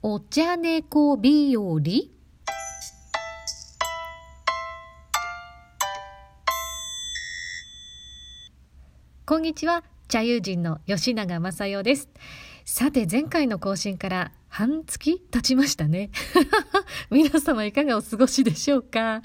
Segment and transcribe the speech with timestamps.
[0.00, 1.80] お茶猫日和？
[9.26, 9.82] こんにちは。
[10.06, 12.08] 茶友人の吉永正代です。
[12.64, 16.10] さて前回の更新から半月経ちましたね。
[17.10, 19.20] 皆様いかがお過ごしでしょうか？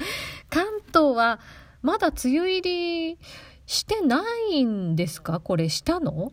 [0.49, 1.39] 関東は
[1.83, 2.61] まだ梅雨入
[3.11, 3.19] り
[3.65, 5.39] してないんですか？
[5.39, 6.31] これしたの？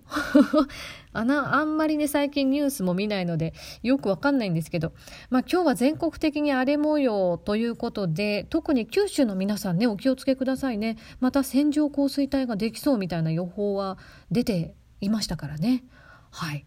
[1.12, 3.52] あなあんまりね最近ニュースも見ないので
[3.82, 4.92] よくわかんないんですけど、
[5.28, 10.96] まあ、今日は全国的に荒れ模様ということで特に九州の皆さんねお気をつけくださいね。
[11.20, 13.98] また線状降水帯ができそうみたいな予報は
[14.30, 15.84] 出ていましたからね。
[16.30, 16.66] はい。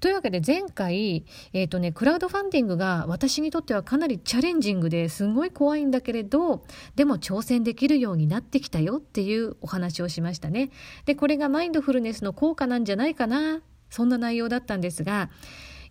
[0.00, 10.70] というわけで前回、え、ー、とね、クラウドファンディングが私にとってはかなりチャレンジングですごい怖いんだけれど、でも挑戦できるようになってきたよっていうお話をしましたね。
[11.04, 15.30] で、これがマインドフルネスの効果なんじゃないかな、そんな内容だったんですが、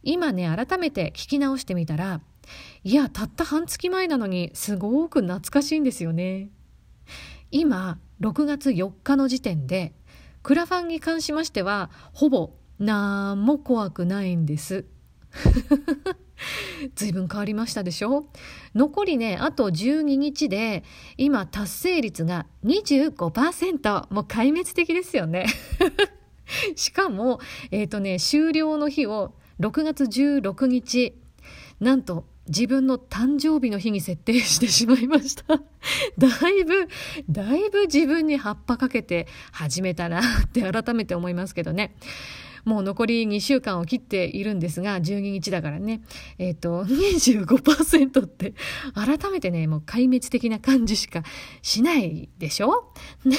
[0.04, 2.22] 今ね、改めて聞き直してみたら、
[2.86, 6.50] いや、たった半月前なのにすごく懐かしいんですよね。
[7.52, 9.94] 今、6月4日の時点で、
[10.44, 14.86] クラファンに関しましては、ほぼなんも怖くないんです。
[16.96, 18.28] 随分変わりましたでしょ？
[18.76, 20.84] 残りね、あと12日で、
[21.18, 24.14] 今達成率が25%。
[24.14, 25.48] もう壊滅的ですよね。
[26.76, 27.40] しかも、
[27.72, 31.16] えっ、ー、とね、終了の日を6月16日、
[31.80, 35.44] なんと自分の誕生日の日に設定してしまいました。
[36.18, 36.88] だいぶ、
[37.30, 41.96] だいぶ自分に葉っぱかけて始めたなって改めて思いますけどね。
[42.68, 46.02] もう残り2週間を切っているんですが、12日だからね、
[46.38, 48.56] えっ、ー、と、25%って、
[48.94, 51.24] 改めてね、もう壊滅的な感じしか
[51.62, 52.94] しないでしょ？
[53.24, 53.38] ね。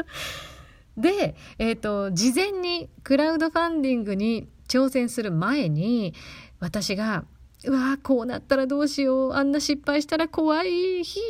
[0.98, 6.12] で、えっ、ー、と、事前にクラウドファンディングに挑戦する前に、
[6.60, 7.24] 私が
[7.64, 11.20] うわこうなったらどうしようあんな失敗したら怖いひ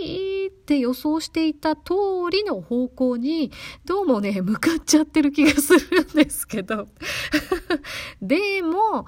[0.48, 1.92] ーって予想していた通
[2.30, 3.52] りの方向に
[3.84, 6.88] どうもね向かっちゃってる気がするんですけど
[8.20, 9.06] でも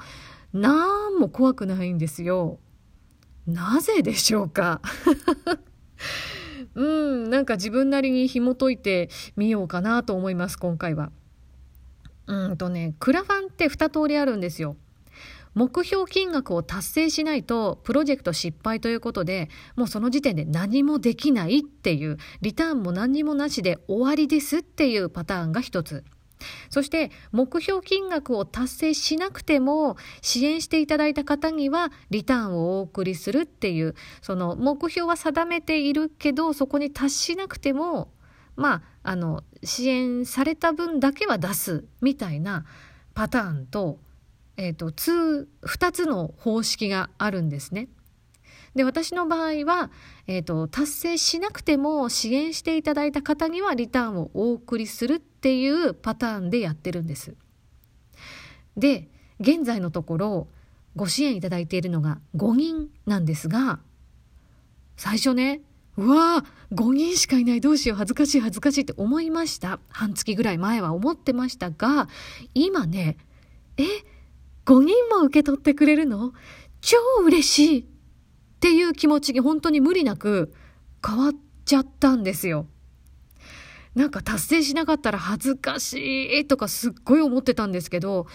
[0.53, 2.59] なんも怖くないんですよ。
[3.47, 4.81] なぜでしょうか？
[6.75, 11.10] うん、なんか自分なりに紐解いてみようかなと思います、今回は。
[12.26, 14.76] うんとね、クラファンって2通りあるんですよ。
[15.58, 26.04] 目標金額を達成しないとプロジェクト失敗ということでもうその時点で何もできないっていうリターンも何もなしで終わりですっていうパターンが一つ。
[26.70, 38.12] そして目標金額を達成しなくても支援していただいた方にはリターンをお送りするっていうその目標は定めているけどそこに達しなくても
[38.54, 42.64] まああの支援された分だけは出すみたいな
[43.14, 43.98] パターンと
[44.58, 47.88] えーと、2, 2つの方式があるんですね。
[48.74, 49.91] で私の場合は、
[50.26, 57.34] えーと、達成しなくても支援していただいた方にはリターンをお送りするっていうパターンでやってるんです。
[58.76, 59.08] で
[59.41, 60.48] 現在のところ
[60.96, 63.78] ご支援いただいているのが5人なんですが
[64.96, 65.60] 最初ね
[65.96, 72.08] うわー5人しかいないどうしよう恥ずかしい恥ずかしいって思いました半月ぐらい前は思ってましたが
[72.54, 73.16] 今ね
[73.76, 73.84] え
[74.69, 76.34] 5人も受け取ってくれるの？
[76.83, 77.84] 超嬉しいっ
[78.61, 80.53] ていう気持ちに本当に無理なく
[81.05, 81.33] 変わっ
[81.65, 82.67] ちゃったんですよ。
[83.95, 88.27] なんか達成しなかったら恥ずかしいとかすっごい思ってたんですけど、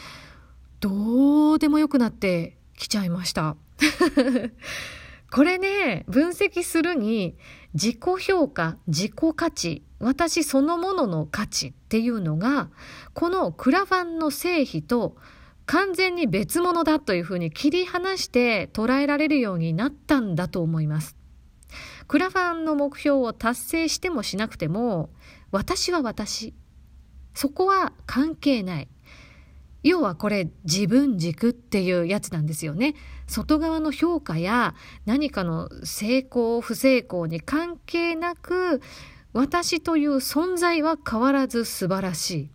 [0.79, 3.55] どうでもよくなってきちゃいました。
[5.31, 7.37] これね、分析するに
[7.75, 12.71] 自己評価、自己価値、私そのものの価値っていうのが、
[13.13, 15.15] このクラファンの成否と
[15.65, 21.15] 完全に別物だというふうに切り離して捉えられるようになったんだと思います。
[22.07, 25.09] クラファンの目標を達成してもしなくても、
[25.51, 26.53] 私は私。
[27.33, 28.89] そこは関係ない。
[29.83, 32.95] 要はこれ自分軸っていうやつなんですよね。
[33.27, 38.81] 外側の評価や何かの成功不成功に関係なく
[39.33, 42.49] 私という存在は変わらず素晴らしい。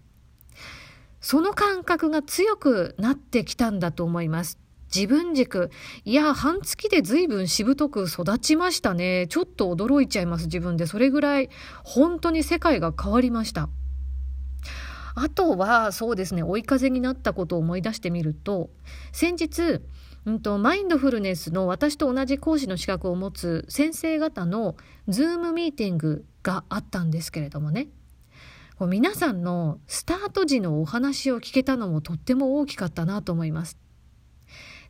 [1.20, 4.58] その感覚が強くなってきたんだと思います。
[4.94, 5.70] 自分軸。
[6.04, 9.26] いや、半月で随分しぶとく育ちましたね。
[9.28, 10.86] ちょっと驚いちゃいます、自分で。
[10.86, 11.50] それぐらい、
[11.84, 13.68] 本当に世界が変わりました。
[15.14, 18.70] あとは、そうですね、追い風になったことを思い出してみると、
[19.12, 19.82] 先日、
[20.24, 24.76] うんと、マインドフルネスの私と同じ講師の資格を持つ先生方の
[25.08, 27.88] ズームミーティングがあったんですけれどもね。
[28.78, 33.76] こう皆さんのスタート時のお話を聞けたのもとっても大きかったなと思います。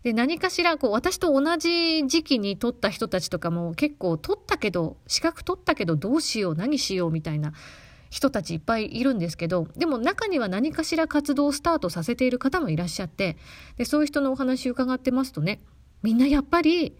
[0.02, 7.54] で何かしらこう私と同じ時期に取った人たちとかも結構取ったけど資格取ったけどどうしよう何しようみたいな
[8.10, 13.38] 人たちいっぱいいるんですけどでも中には何かしら活動をスタートさせている方もいらっしゃって
[13.76, 15.60] でそういう人のお話伺ってますとね
[16.02, 16.94] みんなやっぱり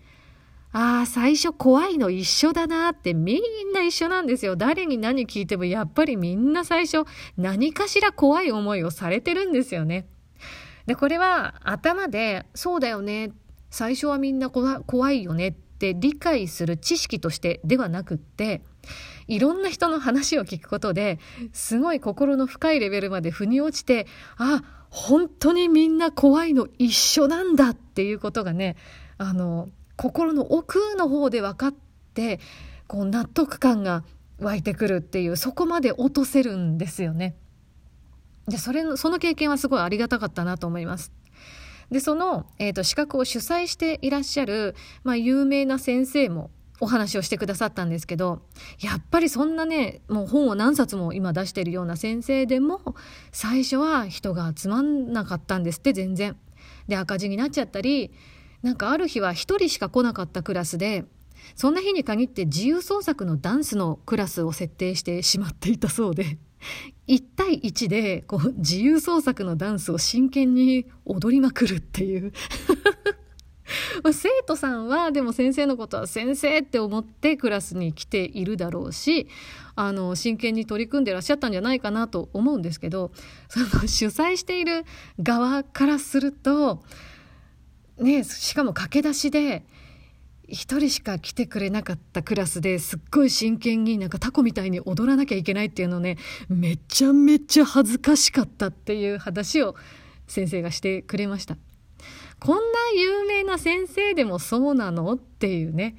[0.73, 7.05] ああ最初怖いの一緒だなってみんな一緒なんですよ誰に何聞いてもやっぱりみんな最初
[7.37, 10.07] 何かしら怖い思いをされてるんですよね。
[10.87, 13.33] でこれは頭でそうだよね
[13.71, 18.63] 最初はみんな怖いよねって理解する知識としてではなくって
[19.27, 21.19] いろんな人の話を聞くことで
[21.53, 24.07] すごい心の深いレベルまで腑に落ちて
[24.39, 28.77] あ本当にみんな怖いの一緒なんだっていうことがね
[29.19, 31.75] あの心の奥の方で分かっ
[32.15, 32.41] て
[32.87, 34.05] こう納得感が
[34.39, 37.37] 湧いてくるっていうそこまで落とせるんですよね。
[38.47, 41.13] でそれのその経験はすごいありがたかったなと思います。
[41.91, 44.75] でその、えーと資格を主催していらっしゃる、
[45.05, 46.51] まあ、有名な先生も
[46.81, 48.43] お話をしてくださったんですけど
[48.81, 52.95] やっぱりそんなねもう本を何冊も今出してるような先生でも
[53.33, 56.37] 最初は人が集まんなかったんですって全然。
[56.87, 58.13] で赤字になっちゃったり
[58.63, 61.05] なんかある日は1人しか来なかったクラスで
[61.55, 66.39] そんな日に限って自由創作のダンスのクラスを設定してしまっていたそうで
[67.07, 72.33] 1対1でこう自由創作のダンスを真剣に踊りまくるっていう。
[74.13, 79.29] 生徒さんはでも先生のことは先生って思ってクラスに来ているだろうし
[79.77, 83.13] あの真剣に取り組んでらっしゃったんじゃないかなと思うんですけど
[83.49, 84.85] その主催している
[85.21, 86.83] 側からすると
[87.99, 89.65] ねしかも駆け出しで
[90.49, 96.17] 1人しか来てくれなかったクラスですっごい真剣になんかタコみたいに踊らなきゃいけないっていうのね
[96.49, 99.77] めちゃめちゃ恥ずかしかったっていう話を
[100.27, 101.57] 先生がしてくれました。
[102.41, 102.63] こんな
[102.95, 105.15] 有名な先生でもそうなの？
[105.15, 105.97] っていうね。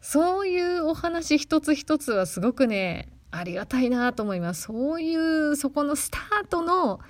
[0.00, 4.62] そういうお話一つ一つはすごくねありがたいなと思います。
[4.62, 7.00] そういうそこのスタートの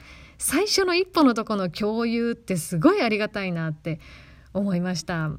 [0.41, 4.01] 最初の一歩のとこの共有ってすごいありがたいなって
[4.55, 5.33] 思いました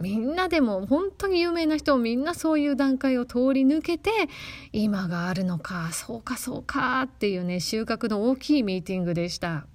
[0.00, 4.10] みんなでも本当に有名な人をみんなそういう段階を通り抜けて
[4.72, 9.66] 今があるのかそうかそうかっていうね収穫の大きいミーティングでした。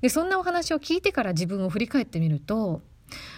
[0.00, 2.82] でそんなお話を聞いてから自分を振り返ってみると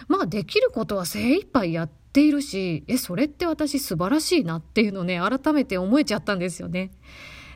[0.07, 6.91] まあできることは精一杯やっているしえそれって私素晴らしいなっていうのをね改めて思えちゃったんですよね。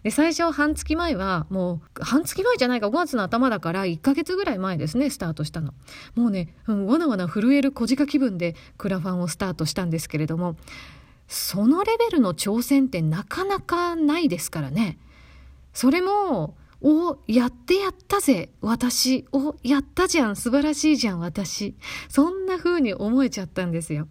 [0.03, 5.73] で最初半月前はもう半月前じゃないか5月の頭だから1ヶ月ぐらい前ですねスタートしたの。
[6.15, 10.57] もうね、うん、わなわな震える小鹿気分でクラファンをスタートしたんですけれども
[11.27, 14.97] そのレベルの挑戦ってなかなかないですからね。
[15.73, 21.75] それもおやってやったぜ私おやったじゃん素晴らしいじゃん私。
[22.09, 24.09] そんな風に思えちゃったんですよ。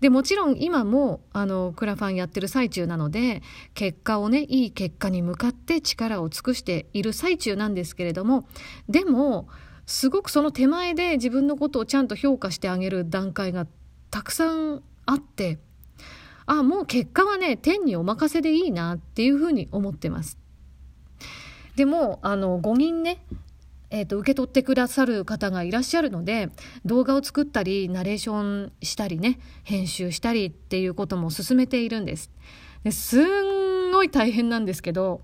[0.00, 3.42] でもちろん今もあのクラファンやってる最中なので
[3.74, 8.46] 結果をねいい結果に向かって力を尽くしている最中なんですけれども
[8.88, 9.48] でも
[9.86, 13.66] すごくその手前で自分のことをちゃんと評価してあげる段階が
[14.10, 15.58] たくさんあって
[16.44, 20.38] あもう結果はね天にお任せでいいなっていうふうに思ってます。
[21.74, 23.18] でもあの5人ね
[23.90, 26.50] えーと、受け取ってくださる方がいらっしゃるので
[26.84, 32.30] 動画を作ったりナレーションしたりね編集したりっていうことも進めているんです。
[32.82, 35.22] ですんごい大変なんですけど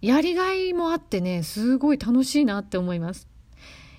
[0.00, 3.26] やりがいもあってねすごい楽しいなって思います。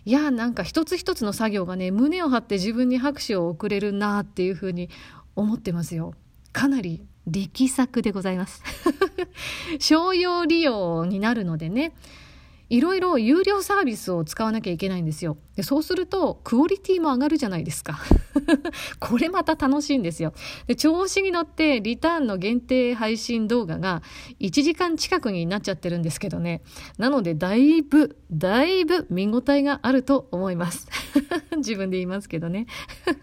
[0.06, 4.90] いやなんか一つ一つの作業がね胸を張って自分に拍手を送れるなっていうふうに
[5.36, 6.14] 思ってますよ。
[6.52, 8.64] かなり力作でございます。
[9.80, 11.94] 商用利用になるのでね
[12.70, 15.38] いろいろ有料サービスを使わなきゃいけないんですよ。
[15.56, 18.00] でそうするとクオリティも上がるじゃないですか。
[19.00, 20.34] これまた楽しいんですよ。
[20.68, 24.04] で調子に乗ってリターンの限定配信動画が
[24.40, 26.62] 1時間近くになっちゃってるんですけどね。
[26.98, 30.88] なのでだいぶだいぶ見応えがあると思います。
[31.58, 32.68] 自分で言いますけどね。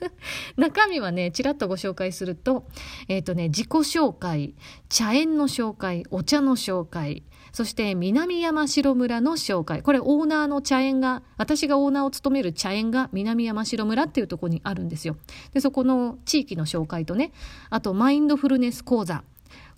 [0.59, 2.67] 中身はねちらっとご紹介すると
[3.09, 4.55] えっ、ー、とね自己紹介
[4.89, 7.23] 茶園の紹介お茶の紹介
[7.53, 9.83] そして南山城村の紹介。
[9.83, 15.17] これオーナーの茶園が私がオーナーを務める茶園が南山城村っていうとこにあるんですよ。
[15.55, 17.33] でそこの地域の紹介とね
[17.71, 19.25] あとマインドフルネス講座。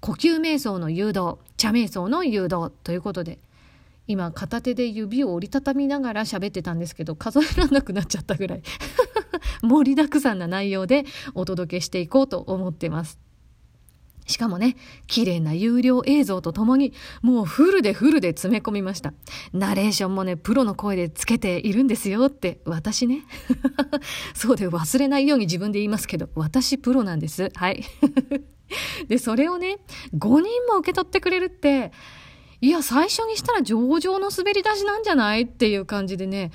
[0.00, 1.36] 呼吸瞑想の誘導。
[1.56, 3.38] 茶瞑想の誘導ということで
[4.08, 8.62] 今片手で指を折りたたみながら喋ってたんですけど数えられなくなっちゃったぐらい。
[9.62, 13.27] 盛りだくさんな内容でお届けしていこうと思ってます。
[14.28, 16.92] しかもね、綺麗な有料映像とともに、
[17.22, 19.14] もうフルでフルで詰め込みました。
[19.54, 23.22] ナレーションもね、プロの声でつけているんですよって、私ね。
[24.34, 27.50] そうで忘れないように自分で言いますけど、私プロなんです。
[27.54, 27.82] はい。
[29.08, 29.78] で、それをね、
[30.14, 31.90] 5人も受け取ってくれるって、
[32.60, 36.50] いや、最初にしたら上々の滑り出しなんじゃないっていう感じでね、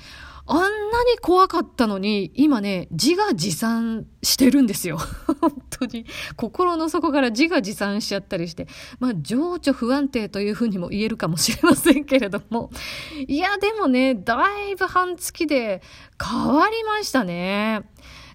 [0.46, 4.98] あんなに怖かったのに、今ね、自画自賛してるんですよ。
[5.40, 6.04] 本当に。
[6.36, 8.68] 心の底から自画自賛しちゃったりして。
[8.98, 12.70] まあ、情緒不安定というふうにも言えるかもしれませんけれども。
[13.26, 15.80] いや、でもね、だいぶ半月で
[16.22, 17.82] 変わりましたね。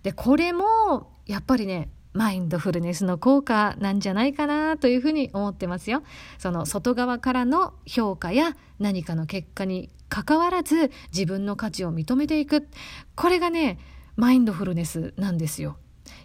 [0.02, 6.02] で、これも、やっぱりね、マインドフルネスの効果なんじゃないかなというふうに思ってますよ。
[6.40, 12.68] その外側からの評価や何かの結果に関わらず自分の価値を認めていく。
[13.16, 13.80] これがね、
[14.16, 15.78] マインドフルネスなんですよ。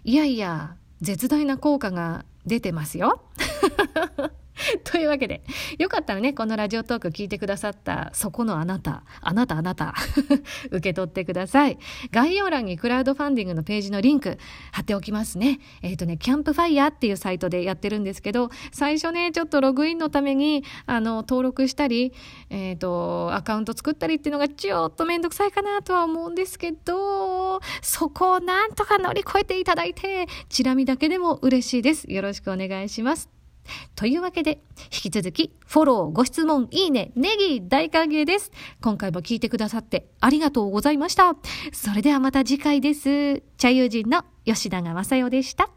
[0.03, 3.21] いやいや、絶大な効果が出てますよ。
[4.83, 5.43] というわけで、
[5.77, 9.93] よかったらね、このラジオトーク聞いてくださったそこのあなた、あなたあなた、
[10.71, 11.77] 受け取ってください。
[12.11, 14.37] 概要欄にクラウドファンディングのページのリンク
[14.71, 15.59] 貼っておきますね。
[15.81, 22.13] えっ、ー、とね、キャンプファイヤーっていうサイトでやってるんですけど、最初ね、ちょっとログインのために、あの、登録したり、
[22.49, 32.11] えっ、ー、と、アカウント作ったりっていうのがちょっとめんどくさいかなとは思うんですけど、そこをなんとか乗り越えていただいて、チラ見だけでも嬉しいです。
[32.11, 33.34] よろしくお願いします。
[33.95, 38.51] というわけで、引き続き、フォロー、ご質問、いいね、ネギ、大歓迎です。
[38.81, 41.35] 今回も聞いてくださってありがとうございました。
[41.71, 43.43] それではまた次回です。
[43.57, 45.74] 茶友人の吉永正代でした。